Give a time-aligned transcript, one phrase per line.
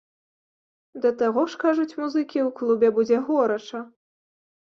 [1.01, 3.79] Да таго ж, кажуць музыкі, у клубе будзе горача!